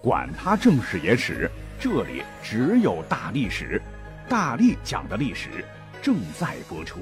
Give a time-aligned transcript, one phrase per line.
[0.00, 3.82] 管他正史野史，这里只有大历史，
[4.28, 5.64] 大力讲的历史
[6.00, 7.00] 正在播出。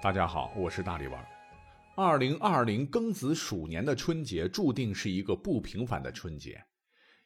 [0.00, 1.26] 大家好，我是大力丸。
[1.96, 6.62] 二零二零庚子鼠年的春节注定是一个不平凡的春节。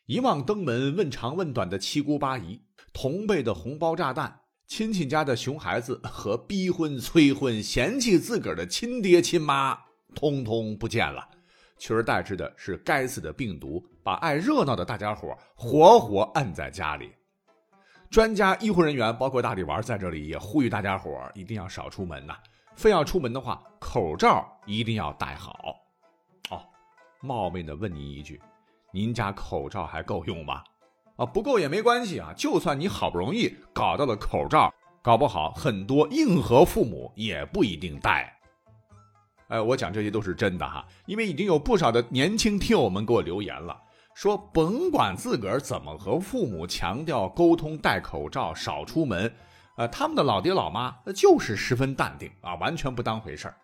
[0.07, 2.59] 以往登门问长问短的七姑八姨，
[2.95, 9.79] 同辈的红包炸弹，亲戚家的熊孩子和逼婚催婚嫌弃自个儿的亲爹亲妈，
[10.15, 11.29] 通通不见了。
[11.79, 17.13] 取而代之的是该死的病毒，把爱热闹的大家伙活活摁在家里。
[18.11, 22.37] 专家、医护人员，包括大力丸，在这里也呼吁大家伙一定要少出门呐。
[22.75, 25.77] 非要出门的话，口罩一定要戴好。
[26.51, 26.61] 哦，
[27.21, 28.41] 冒昧的问您一句，
[28.93, 30.63] 您家口罩还够用吗？
[31.17, 38.38] 啊，不够也没关系啊，就算你好不容易搞到了口罩，搞不好很多硬核父母也不一定戴。
[39.49, 43.77] 哎，我讲这些都是真的哈，因为已经有不少的年轻听友们给我留言了，
[44.15, 49.33] 说甭管自个儿怎么和父母强调沟通戴口罩、少出门，
[49.77, 53.57] 呃，他们的老爹老妈就是十分淡定啊，完全不当回事儿，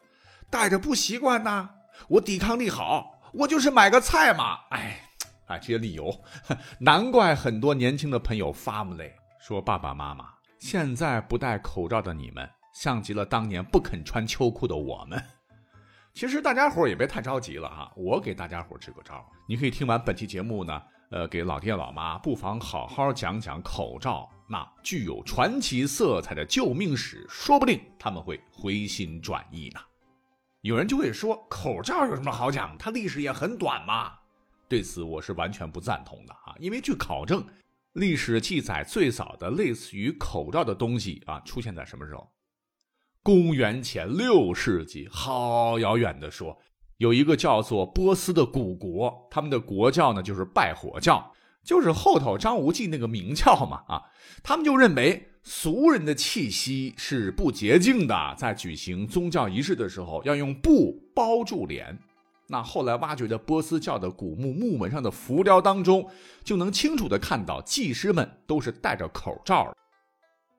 [0.49, 1.69] 戴着不习惯呐，
[2.09, 5.01] 我抵抗力好，我就是买个菜嘛，哎，
[5.49, 6.11] 哎，这些理由，
[6.81, 10.25] 难怪很多年轻的朋友发不累，说爸爸妈妈
[10.59, 15.23] 现在不戴口罩的你们，像极了当年不肯穿秋裤的我们。
[16.15, 29.81] 其实大家伙也别太着急了哈，我给大家伙支个招，你可以听完本期节目呢，呃，给老爹老妈不妨好好讲讲口罩那具有传奇色彩的救命史，说不定他们会回心转意呢。
[30.61, 32.79] 有人就会说，口罩有什么好讲？
[32.79, 34.13] 它历史也很短嘛。
[34.69, 37.45] 对此我是完全不赞同的啊，因为据考证，
[37.95, 42.31] 历史记载最早的类似于口罩的东西啊，出现在什么时候？
[43.25, 46.59] 公元前六世纪，好遥远的说，
[46.99, 51.33] 有一个叫做波斯的古国，他们的国教呢就是拜火教，
[51.65, 54.03] 就是后头张无忌那个明教嘛啊，
[54.43, 61.99] 他们就认为俗人的气息是不洁净的，在举行宗教仪式的时候要用布包住脸。
[62.49, 66.07] 那后来挖掘的波斯教的古墓木门上的浮雕当中，
[66.45, 69.75] 就能清楚的看到技师们都是戴着口罩。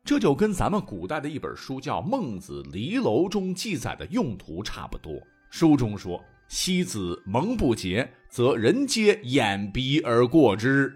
[0.06, 5.20] 这就跟咱们古代的一本书叫《孟子离楼》中记载的用途差不多。
[5.50, 10.96] 书中说：“西子蒙不洁，则人皆掩鼻而过之。”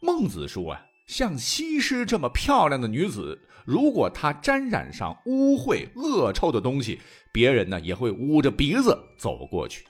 [0.00, 9.84] 孟子说啊，像西施这么漂亮的女子，如果她沾染上污秽恶臭的东西，别人呢也会捂着鼻子走过去。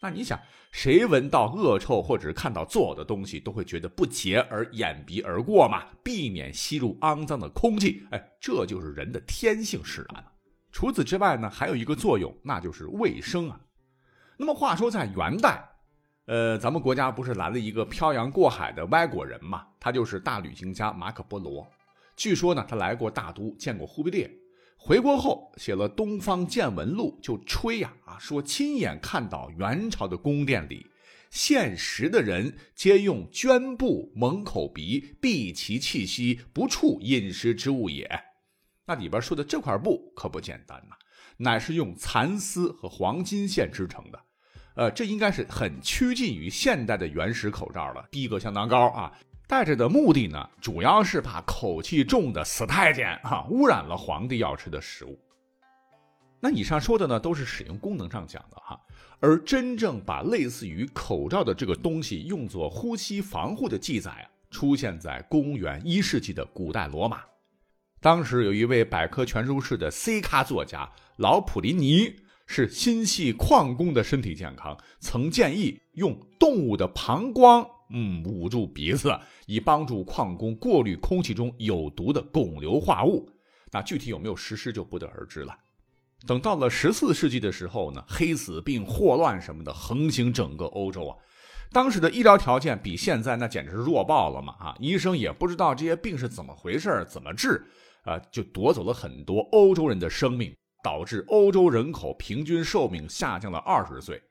[0.00, 0.40] 那你想？
[0.76, 8.06] 谁闻到恶臭或者是看到作呕的东西，都会觉得不洁而掩鼻而过嘛，避免吸入肮脏的空气。
[8.10, 10.22] 哎，这就是人的天性使然。
[10.70, 13.58] 除此之外呢，还有一个作用，那就是卫生啊。
[14.36, 15.66] 那么话说在元代，
[16.26, 19.66] 呃，咱们国家不是来了一个漂洋过海的外国人嘛？
[19.80, 21.66] 他就是大旅行家马可波罗。
[22.16, 24.30] 据说呢，他来过大都，见过忽必烈。
[24.76, 30.86] 回国后写了《东方见闻录》，就吹呀啊，说亲眼看到元朝的宫殿里，
[31.28, 38.08] 现实的人皆用绢布蒙口鼻，避其气息，不触饮食之物也。
[38.86, 40.94] 那里边说的这块布可不简单呐，
[41.38, 44.22] 乃是用蚕丝和黄金线织成的。
[44.76, 49.10] 呃，这应该是很趋近于现代的原始口罩了，逼格相当高啊。
[49.48, 55.16] 戴着的目的呢，主要是怕口气重的死太监哈污染了皇帝要吃的食物。
[56.40, 58.78] 那以上说的呢，都是使用功能上讲的哈，
[59.20, 67.22] 而真正把类似于口罩的这个东西用作呼吸防护的记载啊，出现在公元一世纪的古代罗马。
[68.00, 77.64] 当时有一位百科全书式的 C 咖作家老普林尼，是心系矿工的身体健康，曾建议用动物的膀胱。
[77.90, 79.16] 嗯，捂住鼻子，
[79.46, 83.28] 以帮助矿工过滤空气中有毒的汞硫化物。
[83.72, 85.56] 那具体有没有实施就不得而知了。
[86.26, 91.16] 等到了十四世纪的时候呢，黑死病、霍乱什么的横行整个欧洲啊。
[91.72, 94.54] 当时的医疗条件比现在那简直是弱爆了嘛！
[94.58, 97.62] 啊，医生也不知道这些病是怎么回事怎么治，
[98.04, 104.22] 啊，就夺走了很多欧洲人的生命，导致欧洲人口平均寿命下降了二十岁。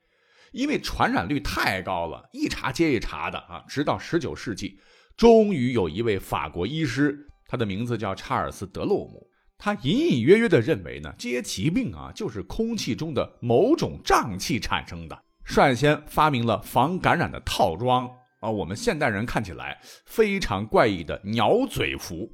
[0.56, 4.78] 因为传染率太高了，一茬接一茬的啊，直到十九世纪，
[5.14, 18.08] 终于有一位法国医师，他的名字叫查尔斯·德洛姆，他隐隐约约的认为呢，这些疾病啊，就是空气中的某种瘴气产生的，率先发明了防感染的套装
[18.40, 22.26] 啊，我们现代人看起来非常怪异的鸟嘴服。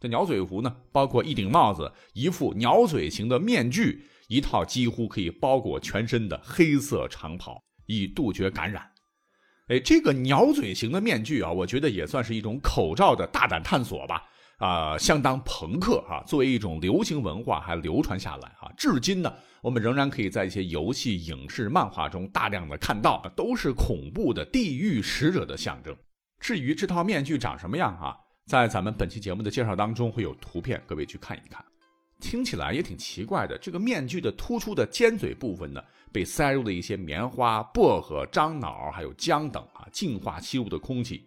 [0.00, 7.62] 这鸟嘴服呢，包括一顶帽子，一副鸟嘴形的面具，一套几乎可以包裹全身的黑色长袍。
[7.88, 8.88] 以杜绝感染，
[9.66, 14.22] 哎，这个鸟嘴型的面具啊，我觉得也算是一种口罩的大胆探索吧。
[14.58, 16.18] 啊，相当朋克啊！
[16.26, 18.68] 作为一种流行文化，还流传下来啊。
[18.76, 19.32] 至今呢，
[19.62, 25.96] 我们仍然可以在一些游戏、影视、漫画中大量的看到，都是恐怖的地狱使者的象征。
[26.40, 31.64] 至于这套面具长什么样啊，在咱们本期节目的介绍当中会有图片，各位去看一看。
[32.20, 35.82] 听起来也挺奇怪的，这个面具的突出的尖嘴部分呢，
[36.12, 41.24] 被塞入了一些棉花、薄荷、樟脑还有姜等啊，净化吸入的空气。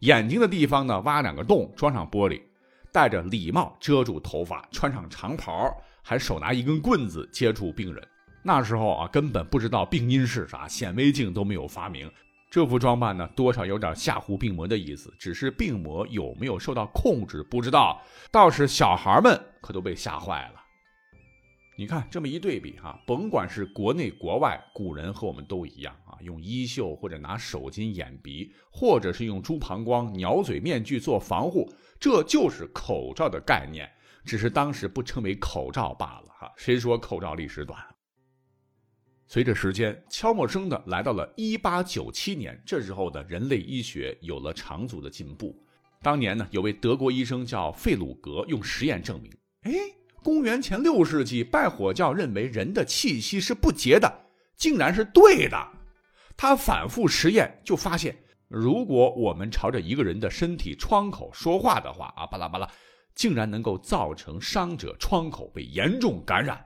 [0.00, 2.40] 眼睛的地方呢，挖两个洞，装上玻璃。
[2.92, 8.06] 戴着礼帽遮住头发，穿上长袍，还手拿一根棍子接触病人。
[8.42, 12.08] 那时候啊，根本不知道病因是啥，显微镜都没有发明。
[12.54, 15.12] 这副装扮呢，多少有点吓唬病魔的意思。
[15.18, 18.00] 只是病魔有没有受到控制，不知道。
[18.30, 20.62] 倒是小孩们可都被吓坏了。
[21.76, 31.68] 你看这么一对比哈，甭管是国内国外，古人和我们都一样啊，用衣袖或者拿手巾掩鼻，或者是用猪膀胱、鸟嘴面具做防护，
[31.98, 33.90] 这就是口罩的概念，
[34.24, 36.52] 只是当时不称为口罩罢了哈。
[36.56, 37.84] 谁说口罩历史短？
[39.34, 45.60] 随着时间悄没声的来到了一八九七年，这时候的人类医学有了长足的进步。
[46.00, 49.32] 当年呢，有位德国医生叫费鲁格，用实验证明，
[49.62, 49.72] 哎。
[50.22, 54.08] 公元前六世纪，拜火教认为人的气息是不洁的，
[54.56, 55.68] 竟然是对的。
[56.36, 58.16] 他反复实验，就发现，
[58.46, 62.70] 如果我们朝着一个人的身体窗口说话的话，啊，巴拉巴拉，
[63.16, 66.64] 竟然能够造成伤者窗口被严重感染。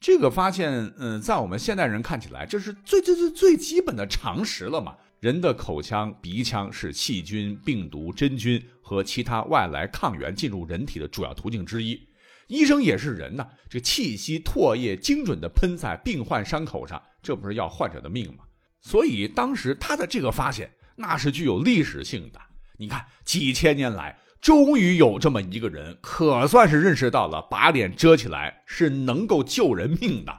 [0.00, 4.96] 这个发现，嗯，在我们现代人看起来，这是最最最最基本的常识了嘛？
[5.20, 12.00] 人的口腔、鼻腔是细菌、病毒、真菌和其他外来抗原进入人体的主要途径之一。
[12.46, 18.44] 医生也是人呐，这气息、唾液精准的喷在病患伤口上，这不是要患者的命吗？
[18.80, 22.40] 所以当时他的这个发现，那是具有历史性的。
[22.78, 30.34] 你看，几千年来，终于有这么一个人，可算是认识到了把脸遮起来是能够救人命的。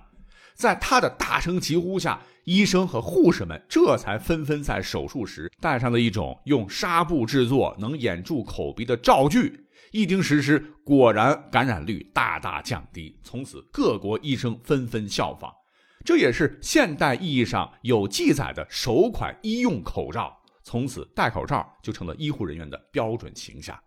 [0.56, 9.68] 在他的大声疾呼下，医生和护士们这才纷纷在手术时戴上了一种用纱布制作、能掩住口鼻的罩具。
[9.92, 13.16] 一经实施，果然感染率大大降低。
[13.24, 15.52] 从此，各国医生纷纷效仿，
[16.04, 20.36] 这也是现代意义上有记载的首款医用口罩。
[20.64, 23.78] 从此，戴口罩就成了医护人员的标准形象。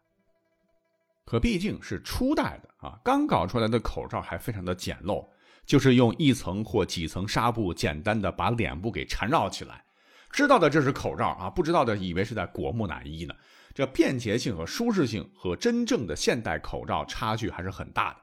[1.25, 5.27] 可毕竟是初代的啊，刚搞出来的口罩还非常的简陋，
[5.65, 9.85] 就是用一层或几层纱布简单的把脸部给缠绕起来。
[10.31, 13.35] 知道的这是口罩啊，不知道的以为是在裹木乃伊呢。
[13.73, 18.21] 这便捷性和舒适性和真正的现代口罩差距还是很大的。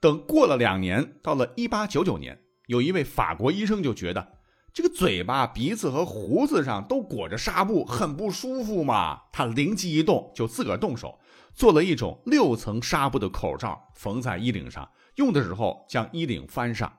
[0.00, 4.38] 等过了两年，到了一八九九年，有一位法国医生就觉得
[4.72, 9.22] 这个嘴巴、鼻子和胡子上都裹着纱布，很不舒服嘛。
[9.32, 11.18] 他灵机一动，就自个儿动手
[11.56, 14.88] 做了一种六层纱布的口罩，缝在衣领上。
[15.14, 16.92] 用的时候将衣领翻上，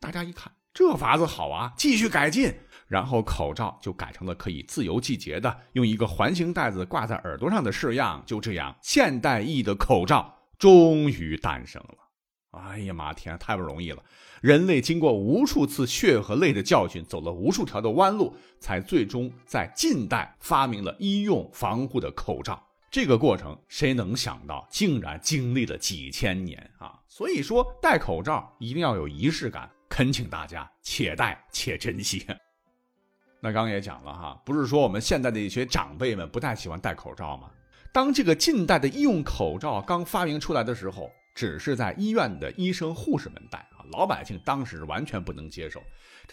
[0.00, 2.52] 大家一看，这法子好啊，继续改进。
[2.88, 8.22] 然后口罩就改成了可以自由季节的，用一个环形带子挂在耳朵上的式样。
[8.26, 12.60] 就这样，现代意义的口罩终于诞生了。
[12.60, 14.02] 哎呀妈天，太不容易了！
[14.40, 22.62] 人类经过无数次血和泪的教训，走了无数条的弯路，才最终在近代发明了医用防护的口罩。
[22.94, 26.96] 这个过程，谁能想到，竟然经历了几千年啊！
[27.08, 32.24] 所以说，戴口罩一定要有仪式感，恳请大家且戴且珍惜。
[33.42, 37.50] 那刚刚也讲了哈，不是说我们现在的一些长辈们不太喜欢戴口罩吗？
[37.92, 45.82] 当这个近代的医用口罩刚发明出来的时候，只是在医院的医生护士们戴啊，老百姓当时完全不能接受，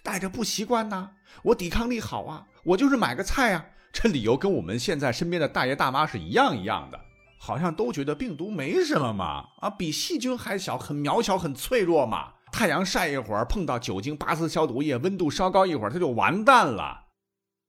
[0.03, 1.09] 戴着不习惯呐。
[1.41, 6.99] 我抵抗力好啊，我就是买个菜啊，这理由跟我们现在身边的大爷大妈是一样一样的，
[7.39, 12.33] 好像都觉得病毒没什么嘛，啊，比细菌还小，很渺小，很脆弱嘛。
[12.51, 17.07] 太阳晒一会儿，碰到酒精、八四消毒液，温度稍高一会儿，它就完蛋了。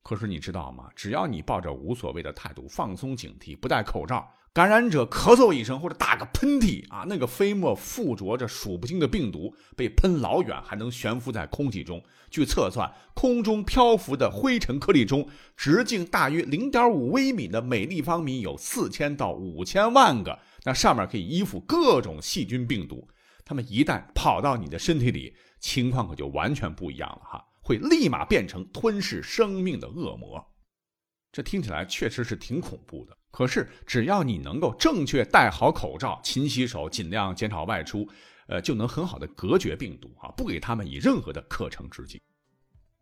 [0.03, 0.89] 可是你知道吗？
[0.97, 12.03] 只要你抱着无所谓的态度，放松警惕，不戴口罩，感染者咳嗽一声或者打个喷嚏啊，那个飞沫附着着数不清的病毒，被喷老远还能悬浮在空气中。
[12.31, 23.09] 据测算，空中漂浮的灰尘颗粒中，直径大约零点五微米的每立方米有四千到五千万个，那上面可以依附各种细菌病毒。
[23.47, 30.47] 他们一旦跑到你的身体里，情况可就完全不一样了哈，会立马变成吞噬生命的恶魔。
[31.33, 33.17] 这听起来确实是挺恐怖的。
[33.31, 38.07] 可是只要你能够正确戴好口罩、勤洗手、尽量减少外出，
[38.47, 42.21] 呃，就能很好的隔绝病毒啊，不给他们以任何的可乘之机。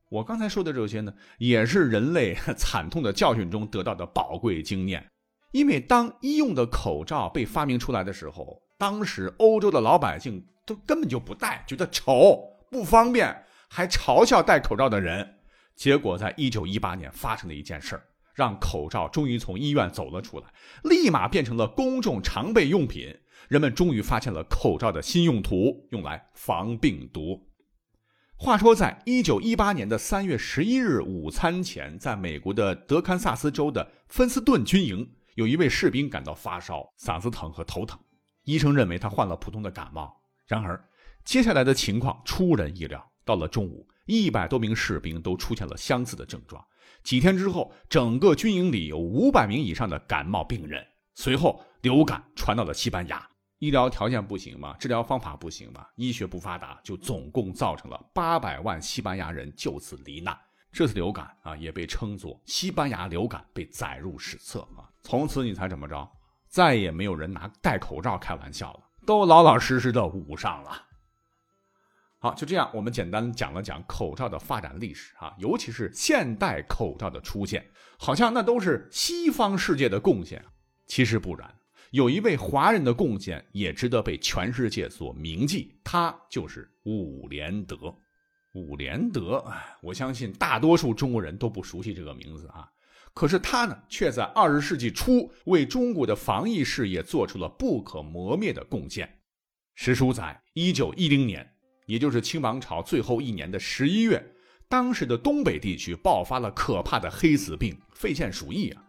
[0.08, 5.04] 我刚才说的这些呢，也是人类 惨痛的教训中得到的宝贵经验。
[5.52, 13.36] 因为当医用的口罩被发明出来的时候，当时欧洲的老百姓都根本就不戴，觉得丑不方便，
[13.68, 15.38] 还嘲笑戴口罩的人。
[15.74, 18.02] 结果在一九一八年发生了一件事儿，
[18.34, 20.46] 让口罩终于从医院走了出来，
[20.84, 23.14] 立马变成了公众常备用品。
[23.48, 27.48] 人们终于发现了口罩的新用途，用来防病毒。
[28.36, 35.10] 话说，在一九一八年的三月十一日午餐前，在美国的德堪萨斯州的芬斯顿军营。
[35.36, 37.98] 有一位士兵感到发烧、嗓子疼和头疼，
[38.44, 40.20] 医生认为他患了普通的感冒。
[40.46, 40.82] 然而，
[41.24, 43.10] 接下来的情况出人意料。
[43.24, 46.62] 到了中午，一百多名士兵都出现了相似的症状。
[47.02, 50.86] 几天之后，整个军营里有五百名以上的感冒病人。
[51.14, 53.28] 随后，流感传到了西班牙，
[53.58, 60.38] 医疗条件不行嘛，治疗方法不行嘛，医学不发达，就总共造成了八百万西班牙人就此罹难。
[60.72, 64.88] 这次流感啊，也被称作西班牙流感，被载入史册啊。
[65.02, 66.08] 从此你猜怎么着？
[66.48, 70.70] 再也没有人拿戴口罩开玩笑了，都老老实实的捂上了。
[72.22, 77.64] 好，就这样，我们简单讲了讲口罩的发展历史啊，尤其是现代口罩的出现，
[77.98, 80.44] 好像那都是西方世界的贡献，
[80.86, 81.50] 其实不然，
[81.92, 87.76] 有一位华人的贡献也值得被全世界所铭记，他就是伍连德。
[88.52, 89.42] 伍连德，
[89.80, 92.68] 我相信大多数中国人都不熟悉这个名字啊。
[93.14, 99.20] 可是他呢，却在二十世纪初为中国的防疫事业做出了不可磨灭的贡献。
[99.74, 101.54] 史书载，一九一零年，
[101.90, 104.24] 也就是清王朝最后一年的十一月，
[104.68, 108.82] 当时的东北地区爆发了可怕的黑死病，肺腺鼠疫啊，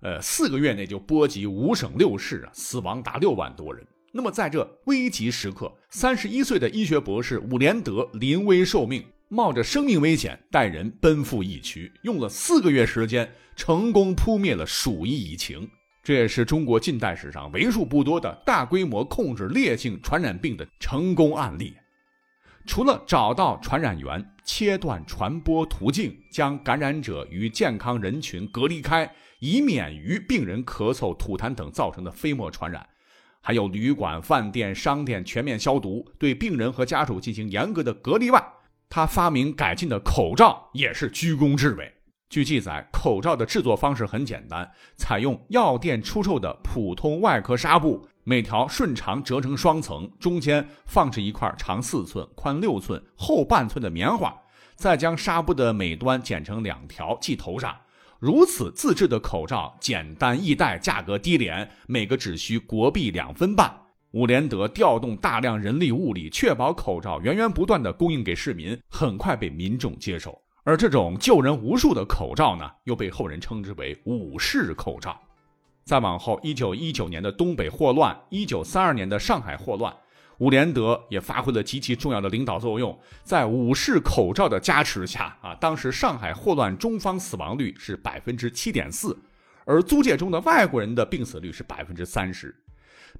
[0.00, 3.86] 呃，四个月内就波及五省六市啊，死亡达六万多人。
[4.10, 9.04] 那么在这危急时刻，三十一岁的医学博士伍连德临危受命。
[9.28, 15.68] 冒着生命危险带人奔赴疫区，用了四个月时间，成功扑灭了鼠疫疫情。
[16.00, 21.74] 这也是中国近代史上为数不多的大规模控制烈性传染病的成功案例。
[22.66, 32.86] 除了找到传染源、切断传播途径、将感染者与健康人群隔离开，以免于病人咳嗽、吐痰等造成的飞沫传染，
[33.40, 38.44] 还有旅馆、饭店、商店全面消毒，对病人和家属进行严格的隔离外。
[38.88, 41.92] 他发明改进的口罩也是居功至伟。
[42.28, 54.36] 据记载，口罩的制作方式很简单，采用药店出售的普通外科纱布，每条顺长折成双层，中间放置一块长四寸、宽六寸、厚半寸的棉花，
[54.74, 57.72] 再将纱布的每端剪成两条系头上。
[58.18, 63.72] 如此自制的口罩简单易戴，价格低廉，每个只需国币两分半。
[64.10, 70.36] 伍连德调动大量人力物力，确保口罩源源不断的供应给市民，很快被民众接受。
[70.64, 75.16] 而这种救人无数的口罩呢，又被后人称之为“武士口罩”。
[75.86, 79.94] 再往后，一九一九年的东北霍乱，一九三二年的上海霍乱，
[80.38, 82.98] 伍连德也发挥了极其重要的领导作用。
[83.22, 89.16] 在武士口罩的加持下，啊，当时上海霍乱中方死亡率是百分之七点四，
[89.64, 92.52] 而租界中的外国人的病死率是百分之三十。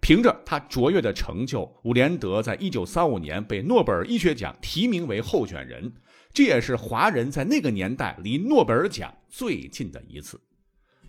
[0.00, 5.92] 凭着他卓越的成就，伍连德在一九三五年被诺贝尔医学奖提名为候选人，
[6.32, 10.40] 这也是华人在那个年代离诺贝尔奖最近的一次。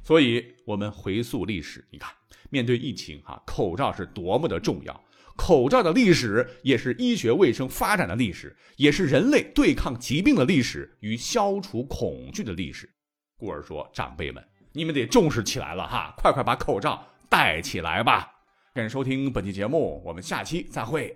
[0.08, 2.10] 所以，我们回溯历史，你看，
[2.50, 5.04] 面对疫情，哈，口罩是多么的重要。
[5.36, 12.90] 口罩的历史也是医学卫生发展的历史，也是人类对抗疾病的历史与消除恐惧的历史。
[13.36, 18.32] 故而说，长辈们，你们得重视起来了哈，快快把口罩戴起来吧。
[18.74, 21.14] 感谢收听本期节目，我们下期再会。